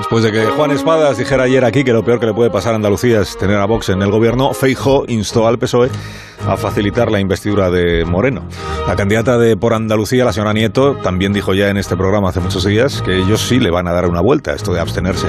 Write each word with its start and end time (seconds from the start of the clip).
Después 0.00 0.24
de 0.24 0.32
que 0.32 0.46
Juan 0.46 0.70
Espadas 0.70 1.18
dijera 1.18 1.42
ayer 1.42 1.62
aquí 1.62 1.84
que 1.84 1.92
lo 1.92 2.02
peor 2.02 2.18
que 2.18 2.24
le 2.24 2.32
puede 2.32 2.48
pasar 2.48 2.72
a 2.72 2.76
Andalucía 2.76 3.20
es 3.20 3.36
tener 3.36 3.58
a 3.58 3.66
Vox 3.66 3.90
en 3.90 4.00
el 4.00 4.10
gobierno, 4.10 4.54
Feijó 4.54 5.04
instó 5.08 5.46
al 5.46 5.58
PSOE 5.58 5.90
a 6.48 6.56
facilitar 6.56 7.12
la 7.12 7.20
investidura 7.20 7.70
de 7.70 8.06
Moreno. 8.06 8.42
La 8.90 8.96
candidata 8.96 9.38
de 9.38 9.56
por 9.56 9.72
Andalucía, 9.72 10.24
la 10.24 10.32
señora 10.32 10.52
Nieto, 10.52 10.96
también 10.96 11.32
dijo 11.32 11.54
ya 11.54 11.68
en 11.68 11.76
este 11.76 11.96
programa 11.96 12.30
hace 12.30 12.40
muchos 12.40 12.64
días 12.64 13.02
que 13.02 13.18
ellos 13.18 13.40
sí 13.40 13.60
le 13.60 13.70
van 13.70 13.86
a 13.86 13.92
dar 13.92 14.08
una 14.08 14.20
vuelta, 14.20 14.52
esto 14.52 14.72
de 14.72 14.80
abstenerse, 14.80 15.28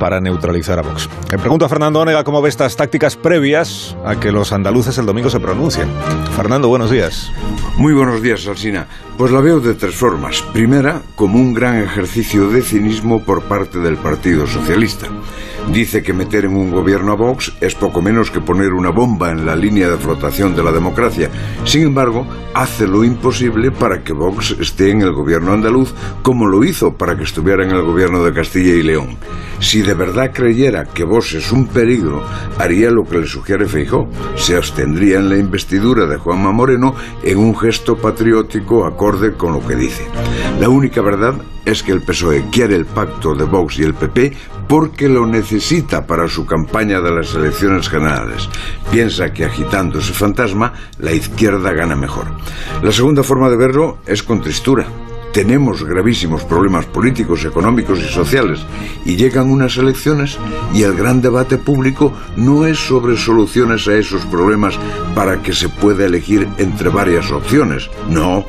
para 0.00 0.20
neutralizar 0.20 0.80
a 0.80 0.82
Vox. 0.82 1.08
Le 1.30 1.38
pregunto 1.38 1.64
a 1.64 1.68
Fernando 1.68 2.00
Onega 2.00 2.24
cómo 2.24 2.42
ve 2.42 2.48
estas 2.48 2.74
tácticas 2.74 3.14
previas 3.14 3.96
a 4.04 4.18
que 4.18 4.32
los 4.32 4.52
andaluces 4.52 4.98
el 4.98 5.06
domingo 5.06 5.30
se 5.30 5.38
pronuncien. 5.38 5.88
Fernando, 6.34 6.66
buenos 6.66 6.90
días. 6.90 7.30
Muy 7.76 7.92
buenos 7.92 8.20
días, 8.20 8.44
Alsina. 8.48 8.88
Pues 9.16 9.30
la 9.30 9.40
veo 9.40 9.60
de 9.60 9.74
tres 9.74 9.94
formas. 9.94 10.42
Primera, 10.52 11.00
como 11.14 11.38
un 11.38 11.54
gran 11.54 11.78
ejercicio 11.80 12.48
de 12.48 12.62
cinismo 12.62 13.22
por 13.22 13.42
parte 13.42 13.78
del 13.78 13.96
Partido 13.96 14.48
Socialista. 14.48 15.06
Dice 15.72 16.02
que 16.02 16.12
meter 16.12 16.46
en 16.46 16.56
un 16.56 16.72
gobierno 16.72 17.12
a 17.12 17.16
Vox 17.16 17.52
es 17.60 17.74
poco 17.74 18.00
menos 18.00 18.30
que 18.30 18.40
poner 18.40 18.72
una 18.72 18.90
bomba 18.90 19.30
en 19.30 19.44
la 19.44 19.54
línea 19.54 19.88
de 19.88 19.98
flotación 19.98 20.56
de 20.56 20.64
la 20.64 20.72
democracia. 20.72 21.30
Sin 21.64 21.82
embargo, 21.82 22.26
hace 22.54 22.87
lo 22.88 23.04
imposible 23.04 23.70
para 23.70 24.02
que 24.02 24.12
Vox 24.12 24.56
esté 24.58 24.90
en 24.90 25.02
el 25.02 25.12
gobierno 25.12 25.52
andaluz 25.52 25.94
como 26.22 26.46
lo 26.46 26.64
hizo 26.64 26.96
para 26.96 27.16
que 27.16 27.24
estuviera 27.24 27.64
en 27.64 27.70
el 27.70 27.82
gobierno 27.82 28.24
de 28.24 28.32
Castilla 28.32 28.72
y 28.72 28.82
León. 28.82 29.16
Si 29.60 29.82
de 29.82 29.94
verdad 29.94 30.32
creyera 30.32 30.84
que 30.84 31.04
Vox 31.04 31.34
es 31.34 31.52
un 31.52 31.66
peligro, 31.66 32.22
haría 32.58 32.90
lo 32.90 33.04
que 33.04 33.18
le 33.18 33.26
sugiere 33.26 33.66
Feijó. 33.66 34.08
Se 34.36 34.56
abstendría 34.56 35.18
en 35.18 35.28
la 35.28 35.36
investidura 35.36 36.06
de 36.06 36.16
Juanma 36.16 36.52
Moreno 36.52 36.94
en 37.22 37.38
un 37.38 37.56
gesto 37.56 37.96
patriótico 37.96 38.84
acorde 38.84 39.34
con 39.34 39.52
lo 39.52 39.66
que 39.66 39.76
dice. 39.76 40.06
La 40.60 40.68
única 40.68 41.02
verdad 41.02 41.34
es 41.64 41.82
que 41.82 41.92
el 41.92 42.02
PSOE 42.02 42.46
quiere 42.50 42.76
el 42.76 42.86
pacto 42.86 43.34
de 43.34 43.44
Vox 43.44 43.78
y 43.78 43.82
el 43.82 43.94
PP 43.94 44.36
porque 44.68 45.08
lo 45.08 45.26
necesita 45.26 46.06
para 46.06 46.28
su 46.28 46.46
campaña 46.46 47.00
de 47.00 47.10
las 47.10 47.34
elecciones 47.34 47.88
generales. 47.88 48.48
Piensa 48.90 49.32
que 49.32 49.46
agitando 49.46 49.98
ese 49.98 50.12
fantasma, 50.12 50.72
la 50.98 51.12
izquierda 51.12 51.72
gana 51.72 51.96
mejor. 51.96 52.26
La 52.82 52.92
segunda 52.92 53.24
forma 53.24 53.50
de 53.50 53.56
verlo 53.56 53.98
es 54.06 54.22
con 54.22 54.40
tristura. 54.40 54.86
Tenemos 55.32 55.84
gravísimos 55.84 56.44
problemas 56.44 56.86
políticos, 56.86 57.44
económicos 57.44 57.98
y 57.98 58.08
sociales 58.08 58.60
y 59.04 59.16
llegan 59.16 59.50
unas 59.50 59.76
elecciones 59.76 60.38
y 60.72 60.84
el 60.84 60.94
gran 60.94 61.20
debate 61.20 61.58
público 61.58 62.12
no 62.36 62.66
es 62.66 62.78
sobre 62.78 63.16
soluciones 63.16 63.88
a 63.88 63.94
esos 63.94 64.24
problemas 64.26 64.78
para 65.14 65.42
que 65.42 65.52
se 65.52 65.68
pueda 65.68 66.06
elegir 66.06 66.48
entre 66.58 66.88
varias 66.88 67.32
opciones. 67.32 67.90
No, 68.08 68.44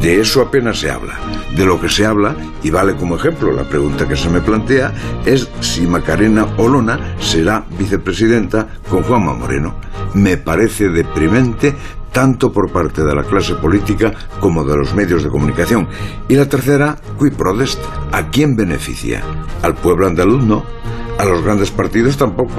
de 0.00 0.20
eso 0.20 0.42
apenas 0.42 0.78
se 0.78 0.90
habla. 0.90 1.18
De 1.56 1.66
lo 1.66 1.80
que 1.80 1.88
se 1.88 2.06
habla, 2.06 2.36
y 2.62 2.70
vale 2.70 2.94
como 2.94 3.16
ejemplo 3.16 3.52
la 3.52 3.64
pregunta 3.64 4.08
que 4.08 4.16
se 4.16 4.30
me 4.30 4.40
plantea, 4.40 4.94
es 5.26 5.48
si 5.60 5.88
Macarena 5.88 6.46
Olona 6.56 7.16
será 7.18 7.64
vicepresidenta 7.78 8.68
con 8.88 9.02
Juanma 9.02 9.34
Moreno. 9.34 9.74
Me 10.14 10.36
parece 10.36 10.88
deprimente 10.88 11.74
tanto 12.12 12.52
por 12.52 12.70
parte 12.70 13.02
de 13.02 13.14
la 13.14 13.24
clase 13.24 13.54
política 13.54 14.12
como 14.40 14.64
de 14.64 14.76
los 14.76 14.94
medios 14.94 15.24
de 15.24 15.30
comunicación. 15.30 15.88
Y 16.28 16.36
la 16.36 16.48
tercera, 16.48 16.96
qui 17.18 17.30
prodest, 17.30 17.80
¿a 18.12 18.28
quién 18.28 18.54
beneficia? 18.56 19.22
¿Al 19.62 19.74
pueblo 19.74 20.06
andaluz 20.06 20.42
no? 20.44 20.64
A 21.18 21.24
los 21.24 21.42
grandes 21.42 21.70
partidos 21.70 22.16
tampoco. 22.16 22.54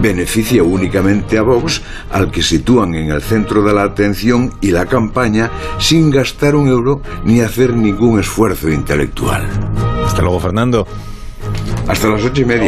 Beneficia 0.00 0.62
únicamente 0.62 1.38
a 1.38 1.42
Vox, 1.42 1.82
al 2.10 2.30
que 2.30 2.42
sitúan 2.42 2.94
en 2.94 3.10
el 3.10 3.22
centro 3.22 3.62
de 3.62 3.72
la 3.72 3.82
atención 3.84 4.52
y 4.60 4.70
la 4.70 4.86
campaña 4.86 5.50
sin 5.78 6.10
gastar 6.10 6.54
un 6.56 6.68
euro 6.68 7.02
ni 7.24 7.40
hacer 7.40 7.74
ningún 7.74 8.18
esfuerzo 8.18 8.68
intelectual. 8.68 9.46
Hasta 10.04 10.22
luego, 10.22 10.40
Fernando. 10.40 10.86
Hasta 11.86 12.08
las 12.08 12.24
ocho 12.24 12.42
y 12.42 12.44
media. 12.44 12.58